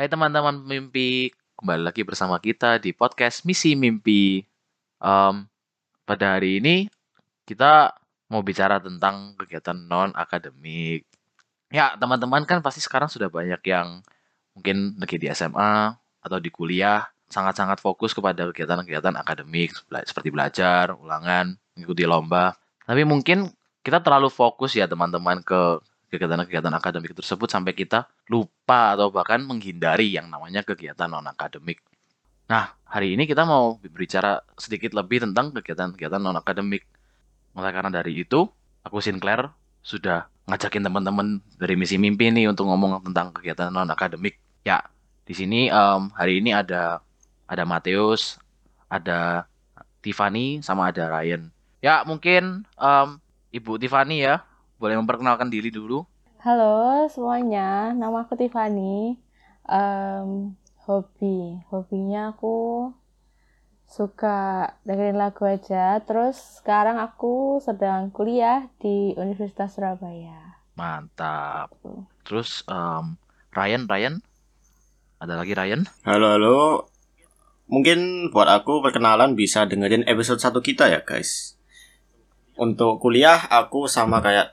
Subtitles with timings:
[0.00, 1.28] Hai teman-teman mimpi,
[1.60, 4.40] kembali lagi bersama kita di podcast Misi Mimpi.
[4.96, 5.34] Em,
[6.08, 6.88] pada hari ini
[7.44, 7.92] kita
[8.32, 11.04] mau bicara tentang kegiatan non akademik.
[11.68, 14.00] Ya, teman-teman kan pasti sekarang sudah banyak yang
[14.56, 15.92] mungkin lagi di SMA
[16.24, 22.56] atau di kuliah sangat-sangat fokus kepada kegiatan-kegiatan akademik seperti belajar, ulangan, mengikuti lomba.
[22.88, 23.52] Tapi mungkin
[23.84, 25.76] kita terlalu fokus ya teman-teman ke
[26.10, 31.78] kegiatan-kegiatan akademik tersebut sampai kita lupa atau bahkan menghindari yang namanya kegiatan non akademik.
[32.50, 36.82] Nah, hari ini kita mau berbicara sedikit lebih tentang kegiatan-kegiatan non akademik.
[37.54, 38.50] Oleh karena dari itu,
[38.82, 39.54] aku Sinclair
[39.86, 44.34] sudah ngajakin teman-teman dari misi mimpi nih untuk ngomong tentang kegiatan non akademik.
[44.66, 44.82] Ya,
[45.22, 46.98] di sini em, hari ini ada
[47.46, 48.34] ada Mateus,
[48.90, 49.46] ada
[50.02, 51.54] Tiffany, sama ada Ryan.
[51.78, 53.08] Ya, mungkin em,
[53.54, 54.42] Ibu Tiffany ya,
[54.80, 56.08] boleh memperkenalkan diri dulu.
[56.40, 59.20] Halo semuanya, nama aku Tiffany.
[59.68, 60.56] Em,
[60.88, 62.88] hobi, hobinya aku
[63.84, 66.00] suka dengerin lagu aja.
[66.00, 70.64] Terus sekarang aku sedang kuliah di Universitas Surabaya.
[70.80, 71.76] Mantap.
[72.24, 73.20] Terus em,
[73.52, 74.14] Ryan, Ryan,
[75.20, 75.84] ada lagi Ryan?
[76.08, 76.58] Halo halo.
[77.68, 81.59] Mungkin buat aku perkenalan bisa dengerin episode 1 kita ya guys.
[82.60, 84.52] Untuk kuliah aku sama kayak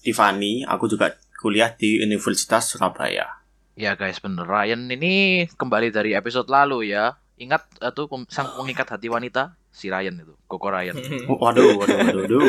[0.00, 3.44] Tiffany, aku juga kuliah di Universitas Surabaya.
[3.76, 4.48] Ya guys, bener.
[4.48, 7.20] Ryan ini kembali dari episode lalu ya.
[7.36, 10.96] Ingat eh, tuh pem- sang pengikat hati wanita, si Ryan itu, Koko Ryan.
[11.28, 12.48] Oh, waduh, waduh, waduh, waduh.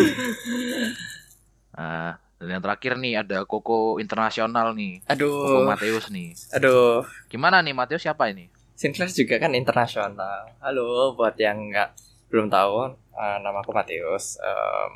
[1.75, 6.31] Nah, dan yang terakhir nih ada Koko internasional nih, Koko Aduh, Mateus nih.
[6.55, 7.03] aduh.
[7.27, 8.47] Gimana nih Mateus siapa ini?
[8.79, 10.55] Sinclair juga kan internasional.
[10.63, 11.89] Halo, buat yang nggak
[12.31, 14.35] belum tahu, eh, nama aku Matius.
[14.43, 14.91] Em,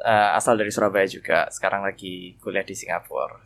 [0.00, 1.46] eh, asal dari Surabaya juga.
[1.52, 3.36] Sekarang lagi kuliah di Singapura.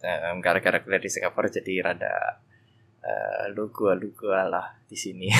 [0.00, 2.40] Em, gara-gara kuliah di Singapura jadi rada
[3.04, 5.28] uh, lugu-lugu lah di sini.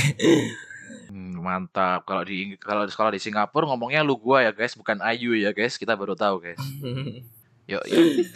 [0.91, 2.03] Hmm, mantap.
[2.03, 5.55] Kalau di kalau di sekolah di Singapura ngomongnya lu gua ya guys, bukan Ayu ya
[5.55, 5.79] guys.
[5.79, 6.59] Kita baru tahu guys.
[7.71, 8.27] Yuk, yuk.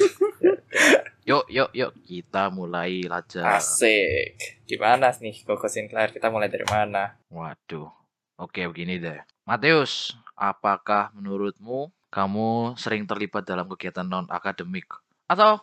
[1.27, 1.91] Yuk, yuk, yuk.
[2.07, 3.59] Kita mulai aja.
[3.59, 4.63] Asik.
[4.63, 6.15] Gimana nih Koko Sinclair?
[6.15, 7.19] Kita mulai dari mana?
[7.35, 7.91] Waduh.
[8.39, 9.19] Oke, begini deh.
[9.45, 14.89] Mateus, apakah menurutmu kamu sering terlibat dalam kegiatan non-akademik?
[15.29, 15.61] Atau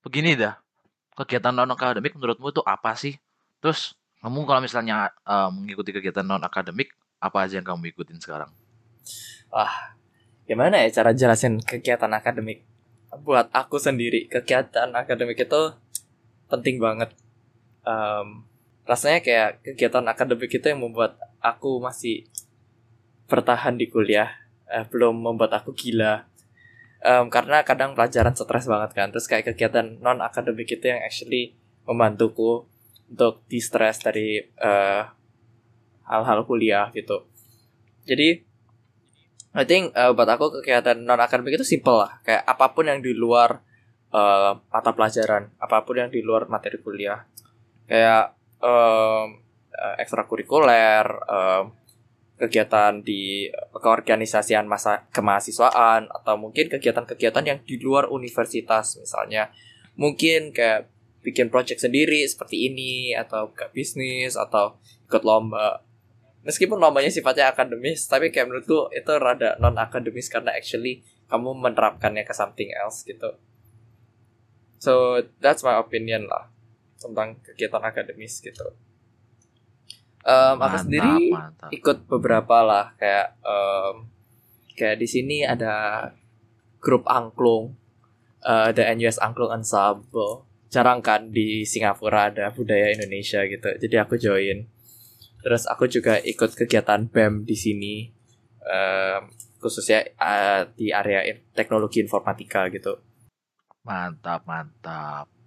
[0.00, 0.56] begini dah,
[1.12, 3.20] kegiatan non-akademik menurutmu itu apa sih?
[3.60, 3.92] Terus,
[4.24, 8.48] kamu kalau misalnya eh, mengikuti kegiatan non-akademik, apa aja yang kamu ikutin sekarang?
[9.52, 9.92] Wah,
[10.48, 12.64] gimana ya cara jelasin kegiatan akademik?
[13.12, 15.76] Buat aku sendiri, kegiatan akademik itu
[16.48, 17.12] penting banget.
[17.84, 18.48] Em,
[18.88, 22.24] rasanya kayak kegiatan akademik itu yang membuat aku masih
[23.28, 24.32] bertahan di kuliah,
[24.66, 26.24] eh, belum membuat aku gila.
[26.98, 29.08] Em, karena kadang pelajaran stres banget kan.
[29.14, 31.54] Terus kayak kegiatan non akademik itu yang actually
[31.86, 32.66] membantuku
[33.08, 35.02] untuk di-stress dari eh,
[36.08, 37.28] hal-hal kuliah gitu.
[38.08, 38.48] Jadi
[39.58, 43.00] I think uh, buat aku kegiatan non akademik itu simple lah kayak apa pun yang
[43.00, 43.64] di luar
[44.12, 47.24] uh, mata pelajaran apa pun yang di luar materi kuliah
[47.88, 49.40] kayak um,
[49.72, 51.74] uh, ekstrakurikuler um,
[52.38, 58.94] kegiatan di keorganisasian masa kemahasiswaan atau mungkin kegiatan-kegiatan yang di luar universitas.
[58.96, 59.50] Misalnya
[59.98, 60.86] mungkin kayak
[61.26, 64.78] bikin project sendiri seperti ini atau buka bisnis atau
[65.10, 65.82] ikut lomba.
[66.46, 72.22] Meskipun lombanya sifatnya akademis tapi kayak menurutku itu rada non akademis karena actually kamu menerapkannya
[72.22, 73.34] ke something else gitu.
[74.78, 76.48] So that's my opinion lah
[77.02, 78.87] tentang kegiatan akademis gitu
[80.28, 81.72] Em, aku sendiri mantap.
[81.72, 83.94] ikut beberapa lah kayak em,
[84.76, 86.04] kayak di sini ada
[86.84, 87.72] grup angklung
[88.44, 94.20] eh, ada NUS Angklung Ensemble jarang kan di Singapura ada budaya Indonesia gitu jadi aku
[94.20, 94.68] join
[95.40, 97.94] terus aku juga ikut kegiatan BEM di sini
[98.68, 99.32] em,
[99.64, 101.24] khususnya eh, di area
[101.56, 103.00] teknologi informatika gitu
[103.88, 105.37] Mantap, mantap.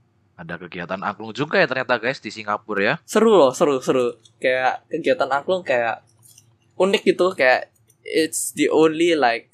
[0.42, 2.96] Ada kegiatan angklung juga ya ternyata guys di Singapura ya.
[3.06, 6.02] seru loh seru seru kayak kegiatan angklung kayak
[6.82, 7.70] unik gitu kayak
[8.02, 9.54] it's the only like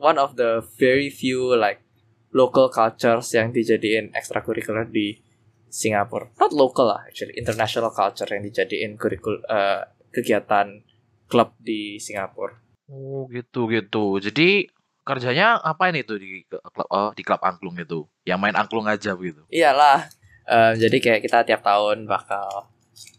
[0.00, 1.84] one of the very few like
[2.32, 5.20] local cultures yang dijadiin ekstrakurikuler di
[5.68, 10.80] Singapura not local lah actually international culture yang dijadiin kurikul eh, kegiatan
[11.28, 12.62] klub di Singapura
[12.92, 14.20] Oh gitu gitu.
[14.20, 14.68] Jadi
[15.02, 18.04] kerjanya apa ini tuh di klub oh, di klub angklung itu?
[18.28, 19.40] Yang main angklung aja begitu.
[19.48, 20.12] iyalah
[20.42, 22.66] Eh, jadi kayak kita tiap tahun bakal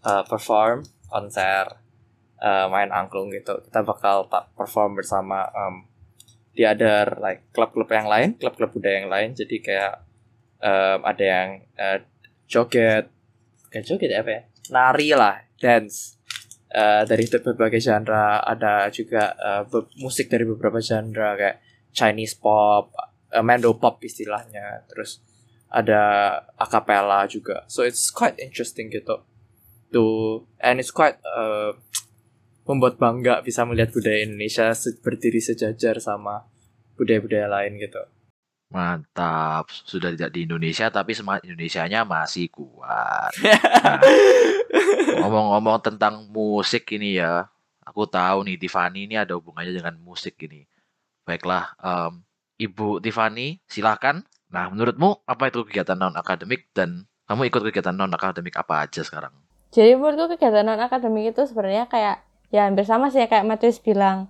[0.03, 1.79] eh, perform konser
[2.43, 3.63] eh, main angklung gitu.
[3.63, 5.87] Kita bakal perform bersama em,
[6.53, 9.29] di other like klub-klub yang lain klub-klub budaya yang lain.
[9.31, 10.03] Jadi kayak
[10.59, 11.49] em, ada yang
[11.79, 11.99] eh,
[12.47, 13.07] joget
[13.71, 14.41] gak joget ya apa ya?
[14.75, 16.19] Nari lah dance.
[16.73, 18.43] Eh, dari berbagai genre.
[18.43, 19.31] Ada juga
[19.69, 21.57] be- musik dari beberapa genre kayak
[21.95, 22.91] Chinese pop
[23.31, 24.83] eh, Mando pop istilahnya.
[24.91, 25.23] Terus
[25.73, 26.01] ada
[26.55, 29.25] acapella juga so it's quite interesting gitu
[29.89, 31.73] tuh and it's quite eh,
[32.69, 34.71] membuat bangga bisa melihat budaya Indonesia
[35.01, 36.45] berdiri sejajar sama
[36.95, 37.99] budaya-budaya lain gitu
[38.73, 39.69] Mantap.
[39.69, 43.29] Sudah tidak di Indonesia tapi semangat Indonesianya masih kuat.
[45.21, 47.45] Ngomong-ngomong tentang musik ini ya,
[47.85, 50.65] aku tahu nih Tiffany ini ada hubungannya dengan musik ini.
[51.21, 52.25] Baiklah, em,
[52.57, 54.25] Ibu Tiffany, silahkan.
[54.53, 59.01] Nah, menurutmu apa itu kegiatan non akademik dan kamu ikut kegiatan non akademik apa aja
[59.01, 59.33] sekarang?
[59.73, 62.21] Jadi menurutku kegiatan non akademik itu sebenarnya kayak
[62.53, 64.29] ya hampir sama sih kayak Matius bilang.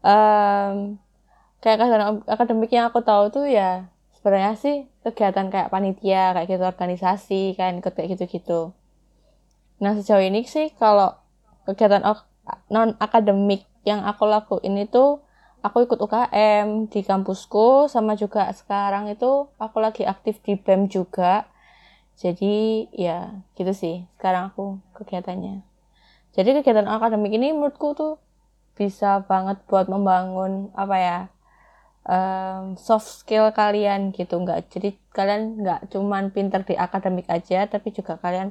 [0.00, 0.96] Em,
[1.60, 6.64] kayak kegiatan akademik yang aku tahu tuh ya sebenarnya sih kegiatan kayak panitia kayak gitu
[6.64, 8.72] organisasi kayak ikut kayak gitu-gitu.
[9.84, 11.12] Nah sejauh ini sih kalau
[11.68, 12.00] kegiatan
[12.72, 15.20] non akademik yang aku lakuin itu
[15.66, 19.30] aku ikut UKM di kampusku sama juga sekarang itu
[19.64, 21.48] aku lagi aktif di BEM juga.
[22.20, 24.64] Jadi ya gitu sih sekarang aku
[24.96, 25.64] kegiatannya.
[26.36, 28.12] Jadi kegiatan akademik ini menurutku tuh
[28.78, 30.52] bisa banget buat membangun
[30.82, 31.18] apa ya
[32.08, 37.88] em, soft skill kalian gitu nggak jadi kalian nggak cuman pinter di akademik aja tapi
[37.92, 38.48] juga kalian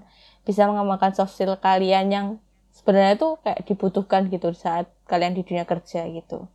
[0.47, 2.27] bisa mengembangkan soft skill kalian yang
[2.77, 6.45] sebenarnya tuh kayak dibutuhkan gitu saat kalian di dunia kerja gitu.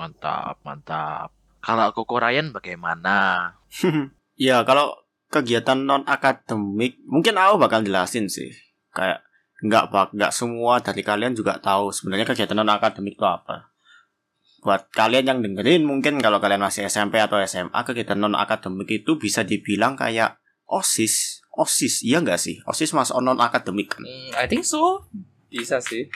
[0.00, 1.28] Mantap, mantap.
[1.60, 3.16] Kalau Koko Ryan bagaimana?
[4.40, 4.96] Ya kalau
[5.28, 8.48] kegiatan non akademik mungkin aku bakal jelasin sih.
[8.96, 9.20] Kayak
[9.60, 13.68] nggak bak nggak semua dari kalian juga tahu sebenarnya kegiatan non akademik itu apa.
[14.64, 19.20] Buat kalian yang dengerin mungkin kalau kalian masih SMP atau SMA kegiatan non akademik itu
[19.20, 22.64] bisa dibilang kayak osis, osis iya nggak sih?
[22.64, 24.08] Osis masuk non akademik kan?
[24.08, 25.04] Hmm, I think so
[25.52, 26.08] bisa sih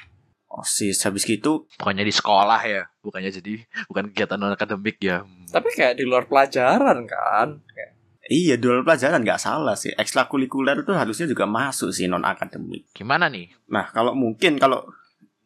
[0.54, 5.26] Osis habis gitu Bukannya di sekolah ya, bukannya jadi bukan kegiatan non akademik ya.
[5.50, 7.90] tapi kayak di luar pelajaran kan Kayak,
[8.30, 9.92] iya dual pelajaran nggak salah sih.
[9.92, 12.88] Ekstrakurikuler itu harusnya juga masuk sih non akademik.
[12.96, 13.52] Gimana nih?
[13.68, 14.86] Nah, kalau mungkin kalau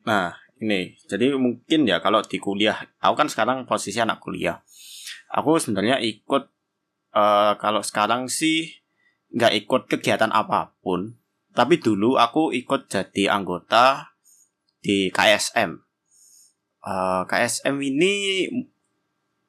[0.06, 0.94] nah, ini.
[1.06, 4.62] Jadi mungkin ya kalau di kuliah, aku kan sekarang posisi anak kuliah.
[5.32, 6.50] Aku sebenarnya ikut
[7.14, 8.68] eh kalau sekarang sih
[9.32, 11.18] nggak ikut kegiatan apa pun.
[11.54, 14.14] Tapi dulu aku ikut jadi anggota
[14.82, 15.88] di KSM.
[16.84, 18.46] Eh, KSM ini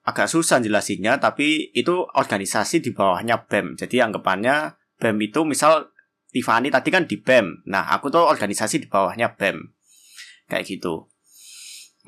[0.04, 3.78] agak susah jelasinnya, tapi itu organisasi di bawahnya BEM.
[3.78, 5.94] Jadi anggapannya BEM itu misal
[6.30, 7.70] Tiffany tadi kan di BEM.
[7.70, 9.70] Nah, aku tuh organisasi di bawahnya BEM.
[10.50, 11.10] Kayak gitu.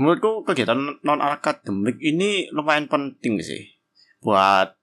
[0.01, 3.69] Menurutku kegiatan non akademik ini lumayan penting sih
[4.24, 4.74] buat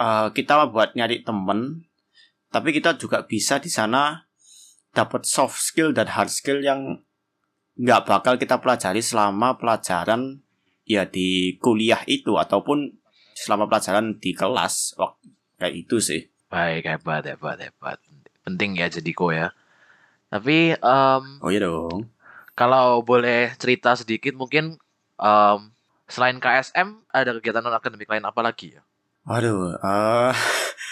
[0.00, 1.84] eh, kita buat nyari temen,
[2.48, 4.24] tapi kita juga bisa di sana
[4.96, 7.04] dapat soft skill dan hard skill yang
[7.78, 10.42] nggak bakal kita pelajari selama pelajaran
[10.82, 12.98] ya di kuliah itu ataupun
[13.32, 14.98] selama pelajaran di kelas.
[14.98, 15.14] Wah,
[15.56, 16.26] kayak itu sih.
[16.48, 17.98] Baik, hebat, hebat, hebat.
[18.42, 19.52] Penting ya jadi ko ya.
[20.28, 22.08] Tapi em, Oh iya dong.
[22.52, 24.76] kalau boleh cerita sedikit mungkin
[25.16, 25.60] em,
[26.08, 28.82] selain KSM ada kegiatan non akademik lain apa lagi ya?
[29.22, 30.32] Waduh, eh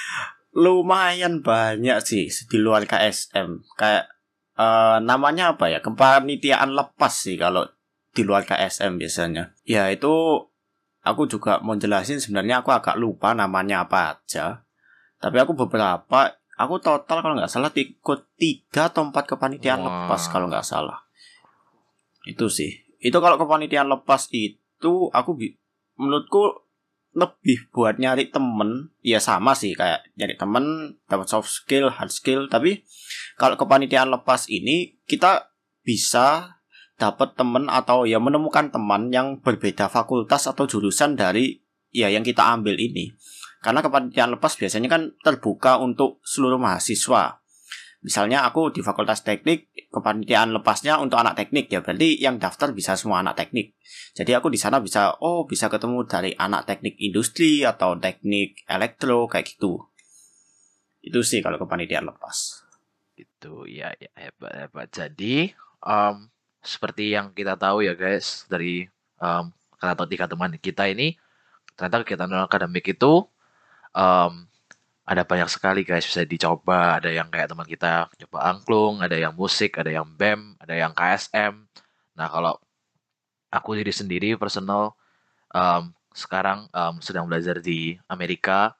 [0.56, 3.64] lumayan banyak sih di luar KSM.
[3.74, 4.12] Kayak
[4.56, 5.78] eh namanya apa ya?
[5.84, 7.68] Kepanitiaan lepas sih kalau
[8.16, 9.52] di luar KSM biasanya.
[9.68, 10.40] Ya itu
[11.04, 14.64] aku juga mau jelasin sebenarnya aku agak lupa namanya apa aja.
[15.20, 19.86] Tapi aku beberapa, aku total kalau nggak salah ikut tiga atau empat kepanitiaan Wah.
[19.86, 21.04] lepas kalau nggak salah.
[22.24, 22.72] Itu sih.
[22.98, 25.30] Itu kalau kepanitiaan lepas itu aku
[26.00, 26.65] menurutku
[27.16, 32.44] lebih buat nyari temen ya sama sih kayak nyari temen dapat soft skill hard skill.
[32.52, 32.84] Tapi
[33.40, 35.48] kalau kepanitiaan lepas ini kita
[35.80, 36.60] bisa
[37.00, 41.56] dapat temen atau ya menemukan teman yang berbeda fakultas atau jurusan dari
[41.88, 43.16] ya yang kita ambil ini.
[43.64, 47.40] Karena kepanitiaan lepas biasanya kan terbuka untuk seluruh mahasiswa
[48.04, 52.98] misalnya aku di fakultas teknik kepanitiaan lepasnya untuk anak teknik ya berarti yang daftar bisa
[52.98, 53.76] semua anak teknik
[54.16, 59.28] jadi aku di sana bisa oh bisa ketemu dari anak teknik industri atau teknik elektro
[59.28, 59.92] kayak gitu.
[61.04, 62.64] Itu sih kalau kepanitiaan lepas.
[63.12, 64.88] Gitu ya, ya hebat hebat.
[64.88, 65.52] Jadi
[65.84, 66.16] em,
[66.64, 68.88] seperti yang kita tahu ya guys dari
[69.20, 69.44] em,
[69.76, 71.20] kata tiga teman kita ini
[71.76, 73.28] ternyata kegiatan akademik itu
[73.92, 74.48] em,
[75.06, 76.98] ada banyak sekali guys bisa dicoba.
[76.98, 80.90] Ada yang kayak teman kita coba angklung, ada yang musik, ada yang BEM, ada yang
[80.90, 81.54] KSM.
[82.18, 82.58] Nah kalau
[83.54, 84.98] aku diri sendiri personal
[85.54, 88.74] em, sekarang em, sedang belajar di Amerika.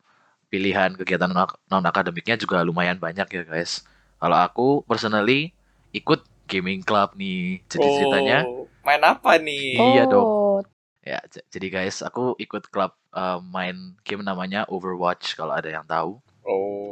[0.50, 1.30] Pilihan kegiatan
[1.70, 3.86] non akademiknya juga lumayan banyak ya guys.
[4.18, 5.54] Kalau aku personally
[5.94, 7.62] ikut gaming club nih.
[7.70, 9.78] Jadi ceritanya Oh, main apa nih?
[9.94, 10.26] Iya dong.
[10.26, 10.58] Oh,
[11.02, 16.20] ya jadi guys, aku ikut klub eh, main game namanya Overwatch kalau ada yang tahu.
[16.46, 16.86] Oh,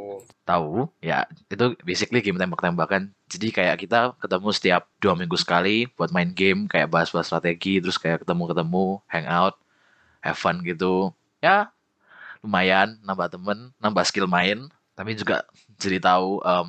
[0.45, 0.91] Tahu?
[1.01, 3.15] Ya, itu basically game tembak-tembakan.
[3.31, 7.97] Jadi kayak kita ketemu setiap dua minggu sekali buat main game, kayak bahas-bahas strategi, terus
[7.97, 9.57] kayak ketemu-ketemu, hangout,
[10.21, 11.17] have fun gitu.
[11.41, 11.73] Ya,
[12.45, 15.49] lumayan nambah temen, nambah skill main, tapi juga
[15.81, 16.69] jadi tahu em,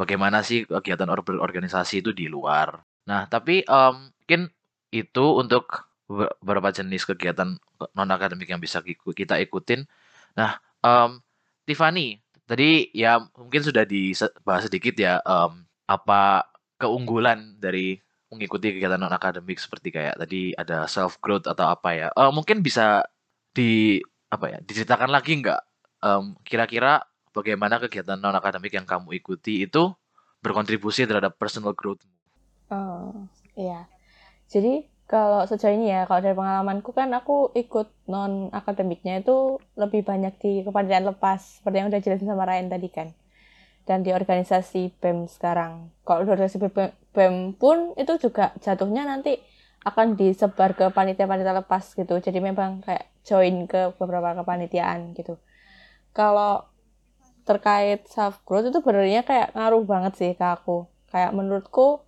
[0.00, 2.80] bagaimana sih kegiatan or berorganisasi itu di luar.
[3.04, 4.42] Nah, tapi em, mungkin
[4.94, 5.68] itu untuk
[6.06, 7.58] beberapa jenis kegiatan
[7.94, 9.84] non akademik yang bisa kita ikutin.
[10.38, 11.20] Nah, em,
[11.66, 16.46] Tiffany, tadi ya mungkin sudah dibahas sedikit ya em, apa
[16.78, 17.98] keunggulan dari
[18.30, 22.08] mengikuti kegiatan non akademik seperti kayak tadi ada self growth atau apa ya.
[22.14, 23.02] Eh, mungkin bisa
[23.54, 23.98] di
[24.30, 25.60] apa ya diceritakan lagi nggak
[26.06, 29.90] Em, kira-kira bagaimana kegiatan non akademik yang kamu ikuti itu
[30.44, 32.04] berkontribusi terhadap personal growth
[32.70, 33.88] oh, iya.
[34.46, 40.02] Jadi kalau sejauh ini ya, kalau dari pengalamanku kan aku ikut non akademiknya itu lebih
[40.02, 43.08] banyak di kepanitiaan lepas, seperti yang udah jelasin sama Ryan tadi kan.
[43.86, 45.94] Dan di organisasi BEM sekarang.
[46.02, 49.38] Kalau di organisasi BEM, BEM pun itu juga jatuhnya nanti
[49.86, 52.18] akan disebar ke panitia-panitia lepas gitu.
[52.18, 55.38] Jadi memang kayak join ke beberapa kepanitiaan gitu.
[56.10, 56.66] Kalau
[57.46, 60.90] terkait self growth itu sebenarnya kayak ngaruh banget sih ke aku.
[61.14, 62.02] Kayak menurutku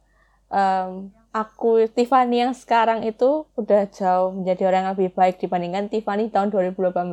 [0.51, 6.33] em, aku Tiffany yang sekarang itu udah jauh menjadi orang yang lebih baik dibandingkan Tiffany
[6.33, 7.09] tahun 2018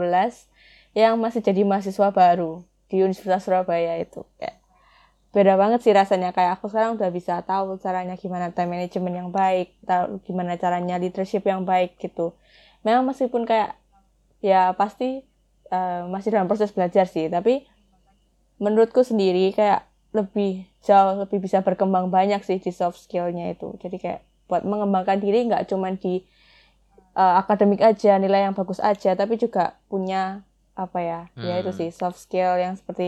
[0.95, 4.23] yang masih jadi mahasiswa baru di Universitas Surabaya itu.
[4.39, 4.57] Kayak
[5.35, 6.31] beda banget sih rasanya.
[6.31, 10.95] Kayak aku sekarang udah bisa tahu caranya gimana time management yang baik tahu gimana caranya
[10.95, 12.31] leadership yang baik gitu.
[12.87, 13.75] Memang meskipun kayak
[14.39, 15.27] ya pasti
[15.73, 17.67] eh, masih dalam proses belajar sih tapi
[18.61, 19.83] menurutku sendiri kayak
[20.17, 20.51] lebih
[20.87, 23.67] jauh lebih bisa berkembang banyak sih di soft skillnya itu.
[23.83, 26.13] Jadi kayak buat mengembangkan diri nggak cuma di
[27.21, 30.21] uh, akademik aja nilai yang bagus aja tapi juga punya
[30.75, 31.79] apa ya ya itu Hmm.
[31.79, 33.07] sih soft skill yang seperti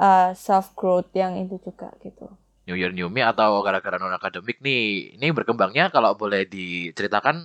[0.00, 2.26] uh, self growth yang itu juga gitu.
[2.66, 4.80] New Year New Me atau gara-gara non akademik nih
[5.16, 7.36] ini berkembangnya kalau boleh diceritakan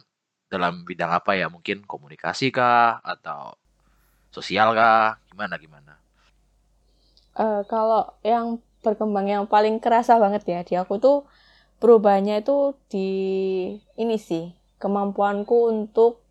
[0.53, 1.45] dalam bidang apa ya?
[1.55, 3.41] Mungkin komunikasi kah atau
[4.35, 5.19] sosial kah?
[5.29, 5.93] Gimana gimana?
[7.43, 8.47] Eh, kalau yang
[8.79, 11.27] berkembang yang paling kerasa banget ya di aku tuh
[11.79, 13.09] perubahannya itu di
[13.95, 16.23] ini sih kemampuanku untuk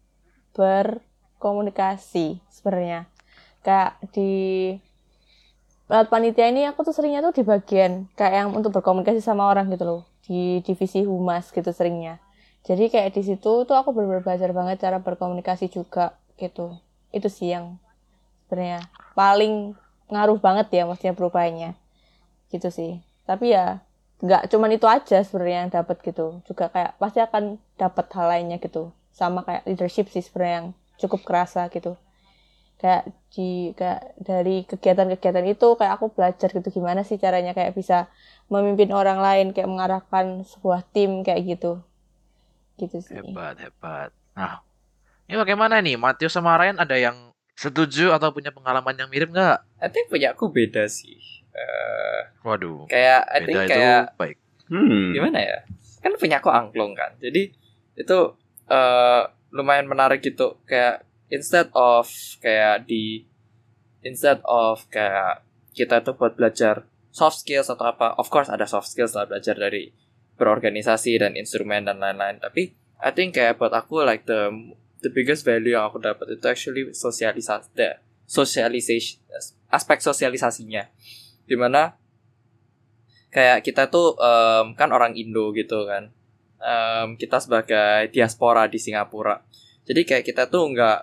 [0.57, 3.09] berkomunikasi sebenarnya.
[3.65, 4.31] Kayak di
[5.89, 9.73] lewat panitia ini aku tuh seringnya tuh di bagian kayak yang untuk berkomunikasi sama orang
[9.73, 12.21] gitu loh di divisi humas gitu seringnya.
[12.65, 16.77] Jadi kayak di situ tuh aku bener-bener belajar banget cara berkomunikasi juga gitu.
[17.13, 17.81] Itu sih yang
[18.49, 18.85] sebenarnya
[19.17, 19.73] paling
[20.09, 21.77] ngaruh banget ya maksudnya perubahannya
[22.53, 23.01] gitu sih.
[23.29, 23.85] Tapi ya
[24.19, 26.43] nggak cuman itu aja sebenarnya yang dapat gitu.
[26.49, 28.91] Juga kayak pasti akan dapat hal lainnya gitu.
[29.13, 31.95] Sama kayak leadership sih sebenarnya yang cukup kerasa gitu.
[32.79, 38.07] Kayak di kayak dari kegiatan-kegiatan itu kayak aku belajar gitu gimana sih caranya kayak bisa
[38.49, 41.83] memimpin orang lain kayak mengarahkan sebuah tim kayak gitu.
[42.79, 43.19] Gitu sih.
[43.19, 44.11] Hebat hebat.
[44.39, 44.63] Nah
[45.29, 46.01] ini bagaimana nih?
[46.01, 47.29] Matius sama Ryan ada yang
[47.59, 49.59] setuju atau punya pengalaman yang mirip nggak?
[49.83, 51.38] I think punya aku beda sih.
[51.55, 54.39] Eh, waduh kayak I think kayak baik
[54.69, 55.17] Hmm.
[55.17, 55.59] gimana ya?
[56.05, 57.17] Kan punya aku angklung kan.
[57.19, 57.51] Jadi
[57.97, 58.19] itu
[58.69, 60.61] eh lumayan menarik gitu.
[60.69, 62.05] Kayak instead of
[62.45, 63.25] kayak di
[64.05, 65.41] instead of kayak
[65.73, 68.13] kita tuh buat belajar soft skills atau apa.
[68.21, 69.89] Of course ada soft skills lah belajar dari
[70.37, 72.39] berorganisasi dan instrumen dan lain-lain.
[72.39, 74.53] Tapi I think kayak buat aku like the
[75.01, 77.97] the biggest value yang aku dapat itu actually sosialisasi the
[78.29, 79.23] socialization
[79.71, 80.91] aspek sosialisasinya
[81.49, 81.97] di mana
[83.33, 86.13] kayak kita tuh em, kan orang Indo gitu kan.
[86.61, 89.41] Em, kita sebagai diaspora di Singapura.
[89.89, 90.99] Jadi kayak kita tuh nggak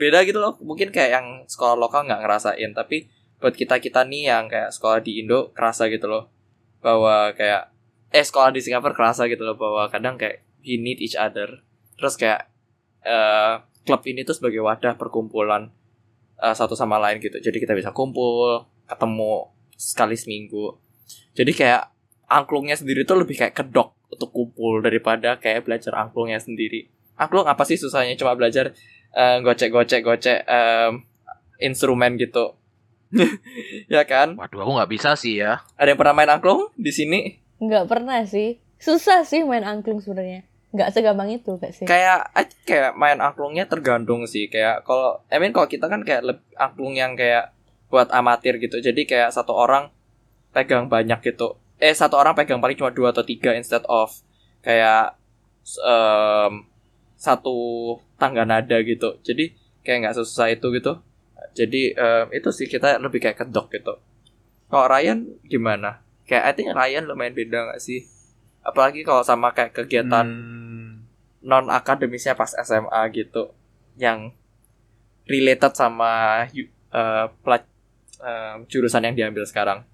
[0.00, 0.56] beda gitu loh.
[0.64, 3.08] Mungkin kayak yang sekolah lokal nggak ngerasain tapi
[3.40, 6.32] buat kita kita nih yang kayak sekolah di Indo kerasa gitu loh.
[6.80, 7.72] Bahwa kayak
[8.10, 11.64] eh sekolah di Singapura kerasa gitu loh bahwa kadang kayak we need each other.
[11.96, 12.48] Terus kayak
[13.04, 15.72] eh klub ini tuh sebagai wadah perkumpulan
[16.40, 17.40] eh, satu sama lain gitu.
[17.40, 20.76] Jadi kita bisa kumpul ketemu sekali seminggu.
[21.38, 21.88] Jadi kayak
[22.26, 26.90] angklungnya sendiri tuh lebih kayak kedok untuk kumpul daripada kayak belajar angklungnya sendiri.
[27.14, 28.18] Angklung apa sih susahnya?
[28.18, 28.74] Cuma belajar
[29.14, 31.06] eh, gocek-gocek gocek em,
[31.62, 32.58] instrumen gitu.
[33.90, 34.38] Ya kan?
[34.38, 35.66] Waduh aku nggak bisa sih ya.
[35.74, 37.20] Ada yang pernah main angklung di sini?
[37.58, 38.62] Nggak pernah sih.
[38.80, 40.46] Susah sih main angklung sebenarnya.
[40.70, 41.84] Nggak segampang itu gak sih.
[41.84, 44.46] Kayak think kayak main angklungnya tergantung sih.
[44.46, 46.22] Kayak kalau I mean kalau kita kan kayak
[46.54, 47.50] angklung yang kayak
[47.90, 48.78] buat amatir gitu.
[48.78, 49.90] Jadi kayak satu orang
[50.54, 51.58] pegang banyak gitu.
[51.82, 54.14] Eh satu orang pegang paling cuma dua atau tiga instead of
[54.62, 55.18] kayak
[55.82, 56.64] um,
[57.18, 57.56] satu
[58.16, 59.18] tangga nada gitu.
[59.20, 61.02] Jadi kayak nggak susah itu gitu.
[61.52, 63.98] Jadi um, itu sih kita lebih kayak kedok gitu.
[64.70, 66.00] Kalau Ryan gimana?
[66.30, 68.06] Kayak I think Ryan lumayan beda nggak sih?
[68.62, 71.02] Apalagi kalau sama kayak kegiatan Hmm.
[71.40, 73.50] non akademisnya pas SMA gitu.
[73.96, 74.36] Yang
[75.26, 76.70] related sama yu-
[78.20, 79.84] eh, eh, jurusan yang diambil sekarang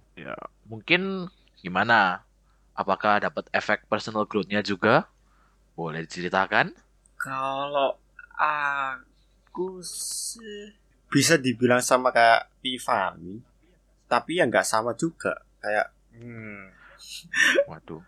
[0.66, 1.28] Mungkin
[1.61, 2.25] gimana?
[2.73, 5.09] Apakah dapat efek personal growth-nya juga?
[5.76, 6.73] Boleh diceritakan?
[7.16, 7.97] Kalau
[8.37, 10.73] aku sih
[11.09, 13.40] bisa dibilang sama kayak Tiffany,
[14.09, 15.37] tapi ya nggak sama juga.
[15.61, 16.73] Kayak Hmm.
[17.68, 18.00] Waduh,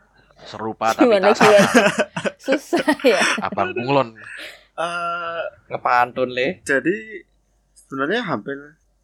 [0.49, 1.61] serupa tapi Gimana tak sama.
[2.49, 3.21] Susah ya.
[3.45, 4.17] Abang Bunglon.
[4.79, 7.27] eh ngepantun le jadi
[7.75, 8.55] sebenarnya hampir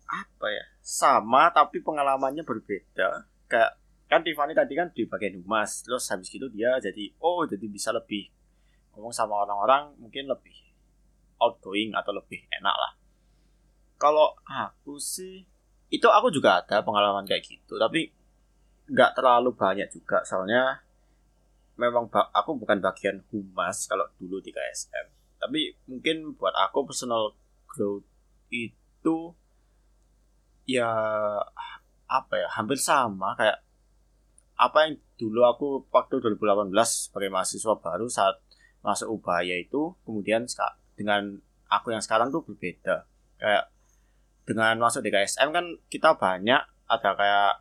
[0.06, 3.24] apa ya sama tapi pengalamannya berbeda.
[3.48, 7.64] Kayak kan Tiffany tadi kan di bagian humas, terus habis gitu dia jadi oh jadi
[7.72, 8.28] bisa lebih
[8.92, 10.54] ngomong sama orang-orang mungkin lebih
[11.40, 12.92] outgoing atau lebih enak lah.
[13.96, 15.48] Kalau aku sih
[15.88, 18.12] itu aku juga ada pengalaman kayak gitu, tapi
[18.84, 20.84] nggak terlalu banyak juga soalnya
[21.80, 25.06] memang aku bukan bagian humas kalau dulu di KSM.
[25.40, 27.32] Tapi mungkin buat aku personal
[27.64, 28.04] growth
[28.52, 29.32] itu
[30.64, 30.90] ya
[32.04, 33.64] apa ya hampir sama kayak
[34.54, 36.71] apa yang dulu aku waktu 2018
[37.11, 38.38] sebagai mahasiswa baru saat
[38.85, 40.47] masuk Ubaya itu kemudian
[40.94, 43.09] dengan aku yang sekarang tuh berbeda.
[43.40, 43.73] Kayak
[44.44, 47.52] dengan masuk di KSM kan kita banyak ada kayak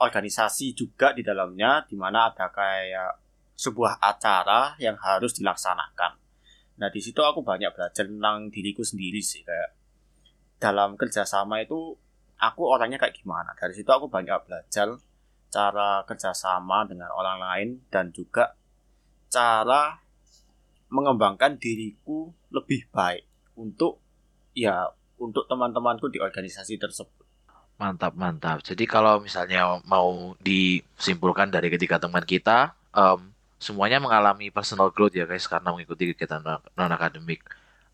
[0.00, 3.20] organisasi juga di dalamnya di mana ada kayak
[3.54, 6.16] sebuah acara yang harus dilaksanakan.
[6.80, 9.76] Nah di situ aku banyak belajar tentang diriku sendiri sih kayak
[10.56, 11.92] dalam kerjasama itu
[12.40, 14.96] aku orangnya kayak gimana dari situ aku banyak belajar
[15.50, 18.56] cara kerjasama dengan orang lain dan juga
[19.30, 19.98] cara
[20.90, 24.02] mengembangkan diriku lebih baik untuk
[24.54, 27.26] ya untuk teman-temanku di organisasi tersebut.
[27.78, 28.60] Mantap, mantap.
[28.60, 35.24] Jadi kalau misalnya mau disimpulkan dari ketiga teman kita, em, semuanya mengalami personal growth ya
[35.24, 36.44] guys karena mengikuti kegiatan
[36.76, 37.40] non akademik.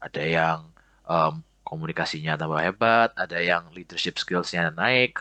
[0.02, 0.58] Ada yang
[1.06, 5.12] em, komunikasinya tambah hebat, ada yang leadership skills-nya naik,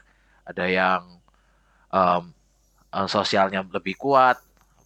[0.45, 1.01] ada yang
[1.93, 2.21] eh,
[3.07, 4.37] sosialnya lebih kuat,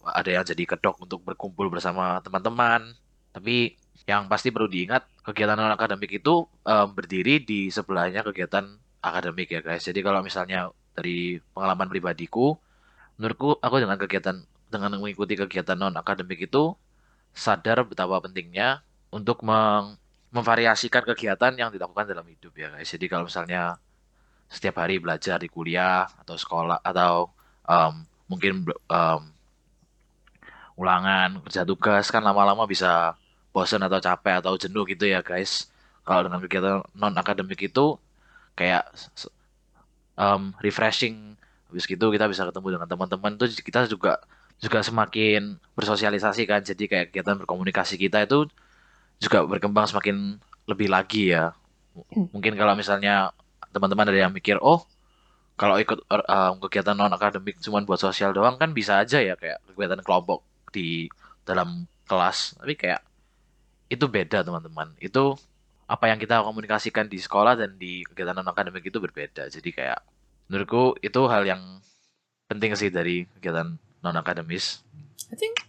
[0.04, 2.96] ada yang jadi kedok untuk berkumpul bersama teman-teman.
[3.30, 3.76] Tapi
[4.08, 8.64] yang pasti perlu diingat, kegiatan non akademik itu em, berdiri di sebelahnya kegiatan
[9.04, 9.84] akademik ya guys.
[9.86, 12.56] Jadi kalau misalnya dari pengalaman pribadiku,
[13.20, 14.36] menurutku aku dengan kegiatan
[14.72, 16.74] dengan mengikuti kegiatan non akademik itu
[17.36, 18.82] sadar betapa pentingnya
[19.14, 19.99] untuk meng-
[20.30, 22.90] memvariasikan kegiatan yang dilakukan dalam hidup ya guys.
[22.90, 23.78] Jadi kalau misalnya
[24.50, 27.30] setiap hari belajar di kuliah atau sekolah atau
[27.66, 27.94] em,
[28.30, 29.20] mungkin em,
[30.78, 33.14] ulangan kerja tugas kan lama-lama bisa
[33.50, 35.68] bosan atau capek atau jenuh gitu ya guys.
[36.06, 37.98] Kalau dengan kegiatan non akademik itu
[38.54, 38.86] kayak
[40.18, 41.34] um, refreshing
[41.70, 44.18] habis gitu kita bisa ketemu dengan teman-teman tuh kita juga
[44.60, 48.50] juga semakin bersosialisasi kan jadi kayak kegiatan berkomunikasi kita itu
[49.20, 51.52] juga berkembang semakin lebih lagi ya
[52.16, 53.30] M- mungkin kalau misalnya
[53.70, 54.82] teman-teman ada yang mikir oh
[55.60, 59.60] kalau ikut um, kegiatan non akademik cuma buat sosial doang kan bisa aja ya kayak
[59.68, 60.40] kegiatan kelompok
[60.72, 61.06] di
[61.44, 63.04] dalam kelas tapi kayak
[63.92, 65.36] itu beda teman-teman itu
[65.90, 69.50] apa yang kita komunikasikan di sekolah dan di kegiatan non akademik itu berbeda.
[69.50, 69.98] Jadi kayak
[70.46, 71.82] menurutku itu hal yang
[72.46, 74.86] penting sih dari kegiatan non akademis.
[75.28, 75.59] I think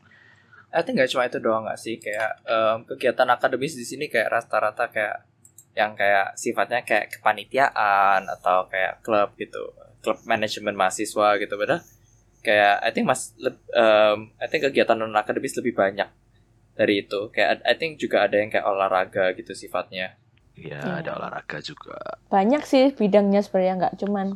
[0.71, 4.31] I think gak cuma itu doang gak sih kayak em, kegiatan akademis di sini kayak
[4.31, 5.27] rata-rata kayak
[5.71, 11.79] yang kayak sifatnya kayak kepanitiaan atau kayak klub gitu klub manajemen mahasiswa gitu beda
[12.41, 13.35] kayak I think mas
[13.71, 16.07] em, I think kegiatan non akademis lebih banyak
[16.71, 20.15] dari itu kayak I think juga ada yang kayak olahraga gitu sifatnya
[20.51, 20.99] Ya, Ya.
[20.99, 21.95] ada olahraga juga.
[22.27, 24.35] Banyak sih bidangnya sebenarnya nggak cuman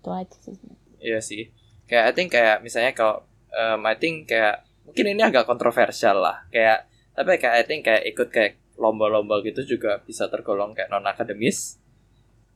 [0.00, 0.56] itu aja sih.
[0.98, 1.52] Iya sih.
[1.84, 6.48] Kayak I think kayak misalnya kalau um, I think kayak mungkin ini agak kontroversial lah.
[6.48, 11.04] Kayak tapi kayak I think kayak ikut kayak lomba-lomba gitu juga bisa tergolong kayak non
[11.04, 11.76] akademis.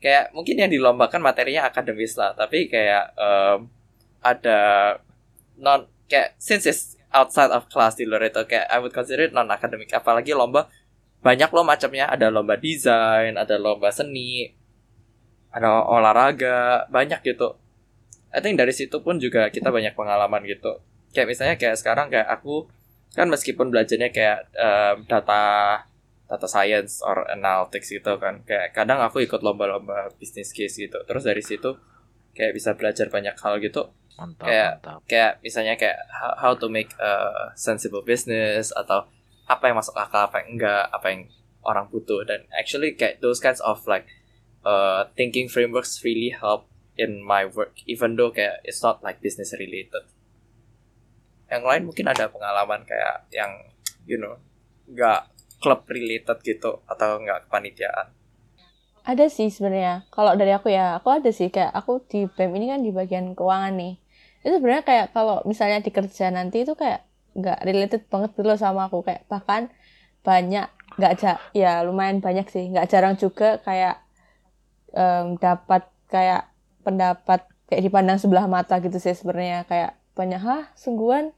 [0.03, 3.71] Kayak mungkin yang dilombakan materinya akademis lah, tapi kayak um,
[4.25, 4.61] ada
[5.61, 9.37] non kayak since it's outside of class di luar itu kayak I would consider it
[9.37, 10.73] non akademik apalagi lomba
[11.21, 14.49] banyak loh macamnya ada lomba desain ada lomba seni
[15.53, 17.63] ada olahraga banyak gitu
[18.33, 20.81] I think dari situ pun juga kita banyak pengalaman gitu.
[21.13, 22.67] Kayak misalnya kayak sekarang kayak aku
[23.13, 25.43] kan meskipun belajarnya kayak em, data
[26.27, 28.41] data science or analytics gitu kan.
[28.43, 30.97] Kayak kadang aku ikut lomba-lomba business case gitu.
[31.05, 31.77] Terus dari situ
[32.33, 34.99] kayak bisa belajar banyak hal gitu Mantap, Kayak- mantap.
[35.05, 37.13] kayak misalnya kayak how, how to make a
[37.57, 39.05] sensible business atau
[39.45, 41.21] apa yang masuk akal apa yang enggak apa yang
[41.65, 44.09] orang butuh dan actually kayak those kinds of like
[44.65, 49.53] uh, thinking frameworks really help in my work even though kayak it's not like business
[49.57, 50.05] related
[51.53, 53.53] yang lain mungkin ada pengalaman kayak yang
[54.09, 54.41] you know
[54.89, 55.29] nggak
[55.61, 58.11] club related gitu atau nggak kepanitiaan.
[59.03, 60.07] Ada sih sebenarnya.
[60.15, 61.51] Kalau dari aku ya, aku ada sih.
[61.51, 63.99] Kayak aku di BEM ini kan di bagian keuangan nih.
[64.43, 68.87] Itu sebenarnya kayak kalau misalnya di kerja nanti itu kayak nggak related banget dulu sama
[68.87, 69.03] aku.
[69.07, 69.71] Kayak bahkan
[70.23, 70.67] banyak
[70.99, 72.71] nggak ja ya lumayan banyak sih.
[72.71, 74.03] Nggak jarang juga kayak
[74.95, 76.51] em, dapat kayak
[76.87, 79.67] pendapat kayak dipandang sebelah mata gitu sih sebenarnya.
[79.67, 81.35] Kayak banyak hah sungguhan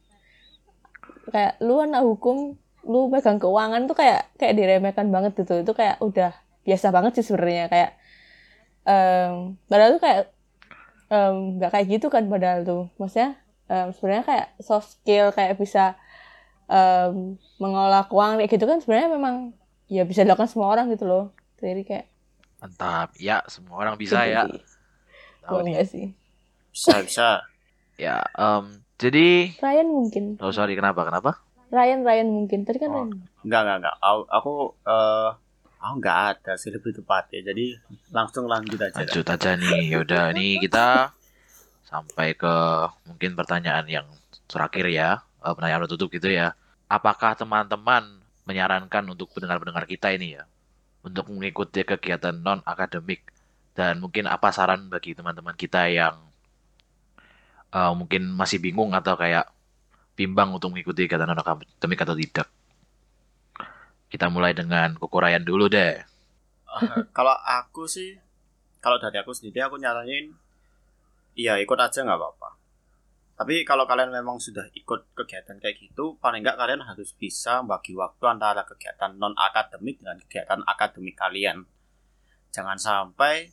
[1.32, 5.96] kayak lu anak hukum lu pegang keuangan tuh kayak kayak diremehkan banget gitu itu kayak
[6.04, 7.90] udah biasa banget sih sebenarnya kayak
[8.84, 10.22] em padahal tuh kayak
[11.08, 13.40] em, nggak kayak gitu kan padahal tuh maksudnya
[13.72, 15.96] em, sebenarnya kayak soft skill kayak bisa
[16.68, 19.34] em, mengolah keuangan kayak gitu kan sebenarnya memang
[19.88, 22.06] ya bisa dilakukan semua orang gitu loh jadi kayak
[22.64, 23.12] Mantap.
[23.20, 24.48] Ya, semua orang bisa gitu ya.
[25.44, 25.76] Tahu nih.
[25.76, 26.06] enggak sih
[26.72, 27.28] Bisa bisa.
[28.00, 31.05] Ya, em, jadi Ryan mungkin oh sorry kenapa?
[31.05, 31.45] Kenapa?
[31.69, 33.05] Ryan Ryan mungkin tadi kan Oh.
[33.05, 33.11] Ryan
[33.45, 33.97] Enggak enggak enggak.
[34.01, 34.53] Aku aku
[34.88, 35.29] eh
[35.85, 37.40] aku enggak ada sih lebih tepatnya.
[37.53, 37.77] Jadi
[38.09, 38.97] langsung lanjut aja.
[39.05, 39.93] Lanjut aja nih.
[39.93, 41.12] Yaudah, ini kita
[41.85, 42.55] sampai ke
[43.05, 44.07] mungkin pertanyaan yang
[44.49, 46.57] terakhir ya, Eh, pertanyaan tutup gitu ya.
[46.88, 50.49] Apakah teman-teman menyarankan untuk pendengar-pendengar kita ini ya,
[51.05, 53.29] untuk mengikuti kegiatan non akademik
[53.77, 56.17] dan mungkin apa saran bagi teman-teman kita yang
[57.74, 59.50] eh, mungkin masih bingung atau kayak
[60.14, 62.48] bimbang untuk mengikuti kegiatan non akademik atau tidak?
[64.06, 65.98] Kita mulai dengan kukurayan dulu deh.
[67.16, 68.18] kalau aku sih
[68.82, 70.34] kalau dari aku sendiri aku nyaranin
[71.38, 72.50] iya ikut aja nggak apa-apa
[73.34, 77.96] tapi kalau kalian memang sudah ikut kegiatan kayak gitu paling nggak kalian harus bisa bagi
[77.96, 81.66] waktu antara kegiatan non akademik dengan kegiatan akademik kalian
[82.54, 83.50] jangan sampai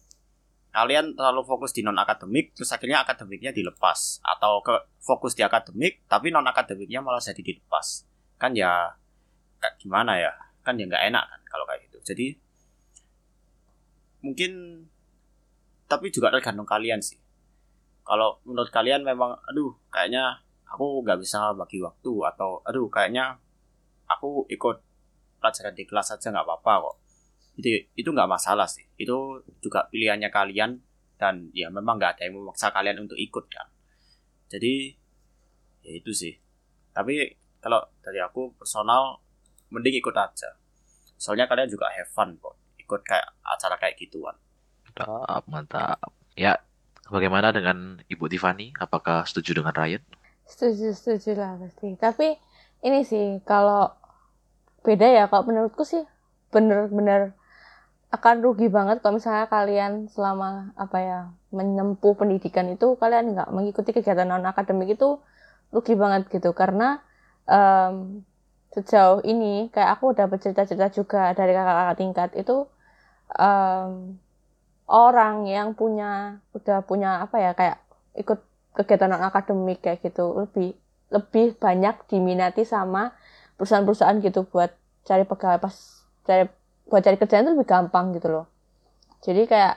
[0.72, 4.24] kalian terlalu fokus di non akademik terus akhirnya akademiknya dilepas.
[4.24, 8.08] Atau ke fokus di akademik tapi non akademiknya malah jadi dilepas.
[8.40, 8.96] Kan ya
[9.60, 10.32] kayak gimana ya?
[10.64, 11.98] Kan ya nggak enak kan kalau kayak gitu.
[12.02, 12.28] Jadi
[14.24, 14.52] mungkin
[15.92, 17.20] tapi juga tergantung kalian sih.
[18.08, 23.36] Kalau menurut kalian memang aduh kayaknya aku nggak bisa bagi waktu atau aduh kayaknya
[24.08, 24.80] aku ikut
[25.44, 26.96] pelajaran di kelas aja nggak apa-apa kok
[27.60, 30.80] itu itu nggak masalah sih itu juga pilihannya kalian
[31.20, 33.68] dan ya memang nggak ada yang memaksa kalian untuk ikut kan
[34.48, 34.96] jadi
[35.84, 36.34] ya itu sih
[36.96, 39.20] tapi kalau dari aku personal
[39.72, 40.50] mending ikut aja
[41.20, 44.36] soalnya kalian juga have fun kok ikut kayak acara kayak gituan
[44.92, 46.10] Mantap, mantap.
[46.36, 46.60] Ya,
[47.08, 48.76] bagaimana dengan Ibu Tiffany?
[48.76, 50.04] Apakah setuju dengan Ryan?
[50.44, 51.96] Setuju, setuju lah pasti.
[51.96, 52.36] Tapi
[52.84, 53.88] ini sih kalau
[54.84, 56.04] beda ya, kalau menurutku sih
[56.52, 57.32] bener-bener
[58.16, 61.20] akan rugi banget kalau misalnya kalian selama apa ya
[61.58, 65.20] menempuh pendidikan itu kalian nggak mengikuti kegiatan non akademik itu
[65.74, 66.52] rugi banget gitu.
[66.62, 67.00] Karena
[67.48, 68.24] em,
[68.76, 72.56] sejauh ini kayak aku udah bercerita-cerita juga dari kakak-kakak tingkat itu
[73.40, 73.92] em,
[74.88, 77.78] orang yang punya udah punya apa ya kayak
[78.22, 78.40] ikut
[78.78, 80.76] kegiatan non akademik kayak gitu lebih
[81.16, 83.12] lebih banyak diminati sama
[83.56, 84.72] perusahaan-perusahaan gitu buat
[85.08, 85.76] cari pegawai pas
[86.28, 86.46] cari
[86.92, 88.46] buat cari kerjaan itu lebih gampang gitu loh.
[89.24, 89.76] Jadi kayak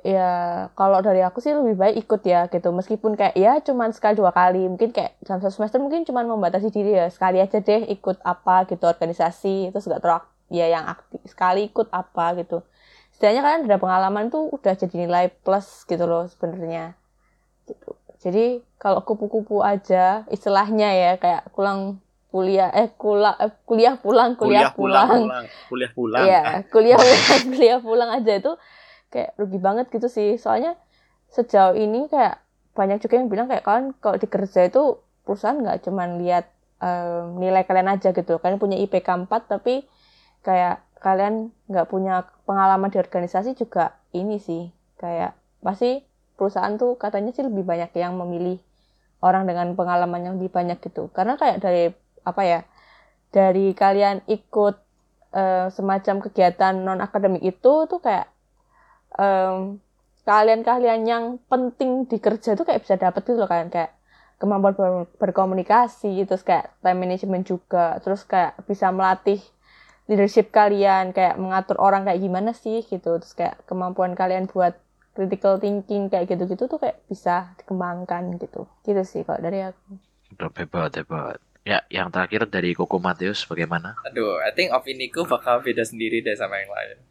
[0.00, 0.30] ya
[0.78, 2.72] kalau dari aku sih lebih baik ikut ya gitu.
[2.72, 6.72] Meskipun kayak ya cuman sekali dua kali mungkin kayak dalam satu semester mungkin cuman membatasi
[6.72, 11.20] diri ya sekali aja deh ikut apa gitu organisasi terus gak terlalu ya yang aktif
[11.28, 12.64] sekali ikut apa gitu.
[13.12, 16.96] Setidaknya kalian ada pengalaman tuh udah jadi nilai plus gitu loh sebenarnya.
[17.68, 17.92] Gitu.
[18.22, 22.00] Jadi kalau kupu-kupu aja istilahnya ya kayak pulang
[22.36, 27.78] kuliah eh kula, eh, kuliah pulang kuliah, pulang, pulang kuliah pulang Iya, kuliah pulang, kuliah
[27.80, 28.52] pulang aja itu
[29.08, 30.36] kayak rugi banget gitu sih.
[30.36, 30.76] Soalnya
[31.32, 32.44] sejauh ini kayak
[32.76, 36.44] banyak juga yang bilang kayak kalian kalau di kerja itu perusahaan nggak cuman lihat
[36.84, 38.36] em, nilai kalian aja gitu.
[38.36, 39.88] Kalian punya IPK 4 tapi
[40.44, 44.68] kayak kalian nggak punya pengalaman di organisasi juga ini sih
[45.00, 45.32] kayak
[45.64, 46.04] pasti
[46.36, 48.60] perusahaan tuh katanya sih lebih banyak yang memilih
[49.24, 51.08] orang dengan pengalaman yang lebih banyak gitu.
[51.16, 51.88] Karena kayak dari
[52.30, 52.60] apa ya
[53.36, 54.74] dari kalian ikut
[55.40, 58.26] eh, semacam kegiatan non akademik itu tuh kayak
[59.18, 59.78] em,
[60.28, 63.90] kalian-kalian yang penting di kerja tuh kayak bisa dapet gitu loh kalian kayak
[64.40, 69.40] kemampuan ber- berkomunikasi terus kayak time management juga terus kayak bisa melatih
[70.10, 74.74] leadership kalian kayak mengatur orang kayak gimana sih gitu terus kayak kemampuan kalian buat
[75.16, 79.98] critical thinking kayak gitu-gitu tuh kayak bisa dikembangkan gitu gitu sih kalau dari aku
[80.32, 81.38] Udah hebat, hebat.
[81.66, 83.98] Ya, yang terakhir dari Koko Mateus bagaimana?
[84.06, 87.02] Aduh, I think opini ku bakal beda sendiri deh sama yang lain.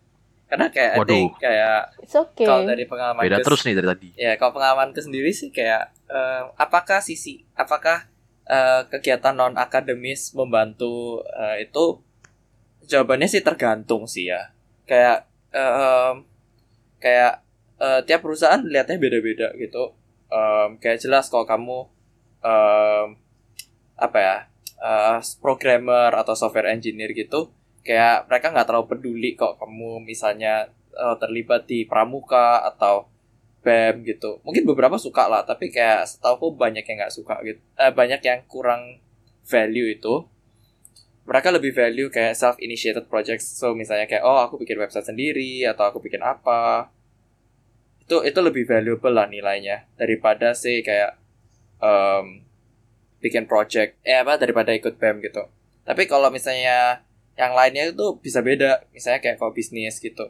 [0.47, 1.11] Karena kayak I Waduh.
[1.11, 4.09] think kayak it's okay kalau dari pengalaman Beda terus nih dari tadi.
[4.15, 8.07] Ya, kalau pengalamanku sendiri sih kayak eh, apakah sisi apakah
[8.47, 11.99] eh, kegiatan non akademis membantu eh, itu
[12.87, 14.55] jawabannya sih tergantung sih ya.
[14.87, 16.23] Kayak em,
[17.03, 17.43] kayak
[17.83, 19.91] eh, tiap perusahaan lihatnya beda-beda gitu.
[20.31, 21.91] Em, kayak jelas kalau kamu
[22.39, 23.19] em,
[23.95, 24.38] apa ya
[24.79, 27.51] eh, programmer atau software engineer gitu
[27.86, 33.15] kayak mereka nggak terlalu peduli kok kamu misalnya eh, terlibat di pramuka atau
[33.65, 34.38] BEM gitu.
[34.45, 37.58] Mungkin beberapa suka lah, tapi kayak setahu banyak yang nggak suka gitu.
[37.81, 39.01] Eh, banyak yang kurang
[39.41, 40.29] value itu.
[41.25, 43.49] Mereka lebih value kayak self initiated projects.
[43.58, 46.93] So misalnya kayak oh aku bikin website sendiri atau aku bikin apa.
[48.05, 51.17] Itu itu lebih valuable lah nilainya daripada sih kayak
[51.81, 52.44] em,
[53.25, 55.49] bikin project eh apa daripada ikut BEM gitu.
[55.81, 57.01] Tapi kalau misalnya
[57.33, 58.85] yang lainnya itu bisa beda.
[58.93, 60.29] Misalnya kayak kalau bisnis gitu.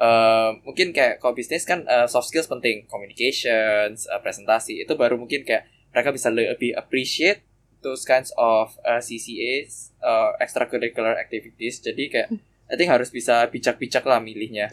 [0.00, 5.20] Eh, mungkin kayak kalau bisnis kan eh, soft skills penting communications eh, presentasi itu baru
[5.20, 7.44] mungkin kayak mereka bisa lebih appreciate
[7.84, 12.28] those kinds of eh, CCAs eh, extracurricular activities jadi kayak
[12.72, 14.72] I think harus bisa bijak-bijak lah milihnya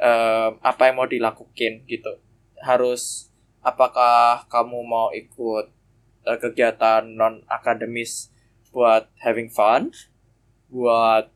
[0.00, 2.12] Eh, apa yang mau dilakukan gitu
[2.64, 3.28] harus
[3.60, 5.68] apakah kamu mau ikut
[6.30, 8.30] eh, kegiatan non akademis
[8.70, 9.90] buat having fun
[10.70, 11.26] buat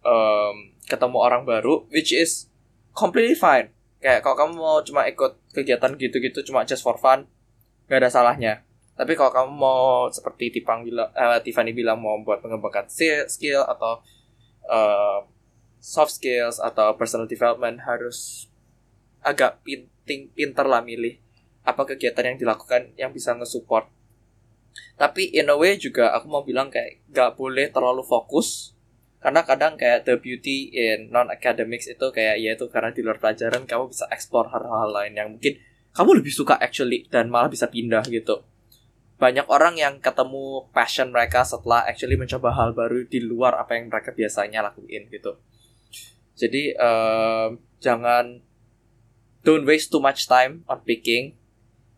[0.00, 2.48] em, ketemu orang baru which is
[2.96, 3.68] completely fine.
[4.00, 7.28] Kayak kalau kamu mau cuma ikut kegiatan gitu-gitu cuma just for fun
[7.86, 8.64] gak ada salahnya.
[8.96, 12.88] Tapi kalau kamu mau seperti Tipang bilang eh, Tiffany bilang mau buat mengembangkan
[13.28, 14.00] skill, atau
[14.64, 15.20] eh,
[15.80, 18.48] soft skills atau personal development harus
[19.20, 21.16] agak pinting pinter lah milih
[21.64, 23.88] apa kegiatan yang dilakukan yang bisa nge-support
[25.00, 28.76] tapi in a way juga aku mau bilang kayak gak boleh terlalu fokus.
[29.16, 33.16] Karena kadang kayak the beauty in non academics itu kayak ya itu karena di luar
[33.16, 35.56] pelajaran kamu bisa explore hal-hal lain yang mungkin
[35.96, 38.44] kamu lebih suka actually dan malah bisa pindah gitu.
[39.16, 43.88] Banyak orang yang ketemu passion mereka setelah actually mencoba hal baru di luar apa yang
[43.88, 45.36] mereka biasanya lakuin gitu.
[46.36, 48.40] Jadi em, jangan
[49.44, 51.36] don't waste too much time on picking.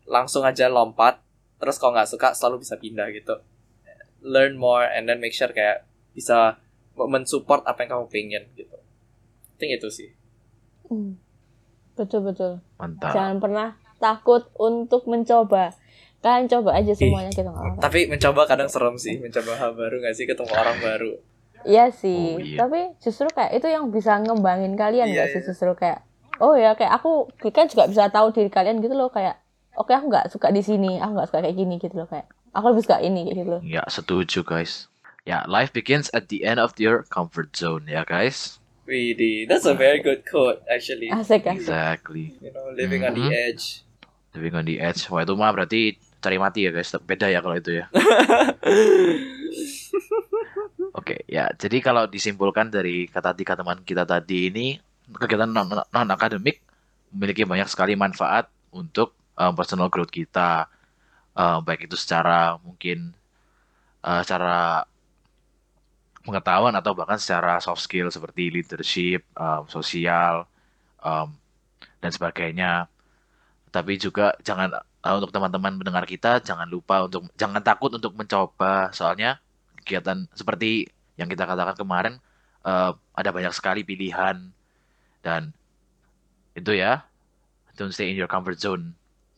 [0.07, 1.23] Langsung aja lompat
[1.63, 3.39] terus kalau nggak suka selalu bisa pindah gitu.
[4.19, 6.59] Learn more and then make sure kayak bisa
[6.93, 8.75] mensupport apa yang kamu pengen gitu.
[8.75, 10.09] I think itu sih.
[10.85, 11.15] Hmm.
[11.93, 12.57] betul betul.
[12.75, 13.13] Mantap.
[13.13, 15.71] jangan pernah takut untuk mencoba.
[16.19, 19.99] Kalian coba aja semuanya gitu nggak apa-apa tapi mencoba kadang serem sih mencoba hal baru
[19.99, 20.23] nggak sih?
[20.23, 21.11] Ketemu orang baru.
[21.63, 22.57] Iya sih, Oh, iya.
[22.59, 25.39] tapi justru kayak itu yang bisa ngembangin kalian Iya, nggak sih?
[25.39, 25.47] iya.
[25.47, 25.99] justru kayak
[26.39, 29.07] oh ya kayak aku kan juga bisa tahu diri kalian gitu loh.
[29.07, 29.42] Kayak
[29.75, 32.65] oke aku nggak suka di sini, aku nggak suka kayak gini gitu loh kayak aku
[32.69, 33.61] lebih suka ini kayak gitu loh.
[33.61, 34.87] Ya, setuju guys.
[35.23, 38.59] Ya, life begins at the end of your comfort zone ya guys.
[38.83, 41.63] Widih, that's a very good quote actually Asik asik.
[41.63, 42.35] Exactly.
[42.43, 43.47] you know living on the Mhm.
[43.47, 43.87] edge
[44.33, 45.07] Living on the edge.
[45.07, 46.89] Wah, itu mah berarti cari mati ya guys.
[46.99, 47.85] Beda ya kalau itu ya.
[50.93, 51.49] Oke, ya.
[51.53, 54.77] Jadi kalau disimpulkan dari kata tiga teman kita tadi ini,
[55.09, 56.61] kegiatan non akademik
[57.13, 60.69] memiliki banyak sekali manfaat untuk uh, personal growth kita,
[61.33, 63.09] Uh, baik itu secara mungkin
[64.05, 64.85] uh, secara
[66.21, 70.45] pengetahuan atau bahkan secara soft skill seperti leadership, um, sosial,
[71.01, 71.33] um,
[72.05, 72.85] dan sebagainya.
[73.73, 78.93] Tapi juga jangan uh, untuk teman-teman mendengar kita jangan lupa untuk jangan takut untuk mencoba.
[78.93, 79.41] Soalnya
[79.81, 80.85] kegiatan seperti
[81.17, 82.13] yang kita katakan kemarin
[82.61, 84.53] uh, ada banyak sekali pilihan.
[85.25, 85.49] Dan
[86.53, 87.09] itu ya
[87.73, 88.93] don't stay in your comfort zone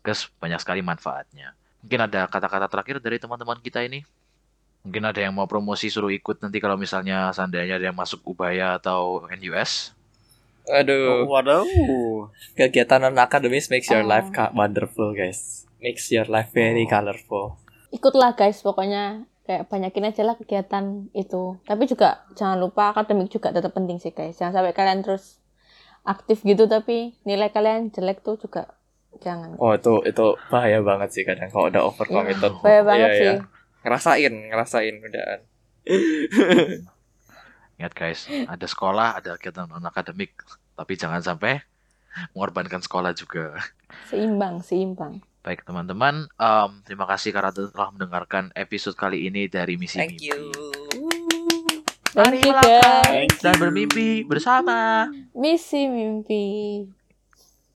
[0.06, 4.06] guys banyak sekali manfaatnya mungkin ada kata-kata terakhir dari teman-teman kita ini
[4.82, 8.78] mungkin ada yang mau promosi suruh ikut nanti kalau misalnya seandainya ada yang masuk Ubaya
[8.78, 9.98] atau NUS
[10.66, 11.66] aduh Waduh.
[12.54, 14.08] kegiatan non akademis makes your Oh.
[14.08, 17.58] life ka- wonderful guys makes your life very colorful
[17.90, 21.56] Ikutlah guys pokoknya kayak banyakin aja lah kegiatan itu.
[21.64, 24.36] Tapi juga jangan lupa akademik juga tetap penting sih guys.
[24.36, 25.40] Jangan sampai kalian terus
[26.04, 28.68] aktif gitu tapi nilai kalian jelek tuh juga
[29.20, 29.56] jangan.
[29.58, 33.26] oh itu itu bahaya banget sih kadang kalau udah over committed Bahaya banget Iya, sih.
[33.26, 33.36] iya.
[33.82, 35.40] ngerasain ngerasain udahan
[37.78, 40.32] ingat guys ada sekolah ada kegiatan non akademik
[40.74, 41.60] tapi jangan sampai
[42.32, 43.60] mengorbankan sekolah juga
[44.08, 45.22] Seimbang, seimbang.
[45.40, 50.26] Baik teman-teman, em, terima kasih karena telah mendengarkan episode kali ini dari Misi thank Mimpi.
[50.26, 50.42] you
[52.12, 52.56] Thank you
[53.38, 55.12] Dan bermimpi bersama.
[55.36, 56.44] Misi mimpi.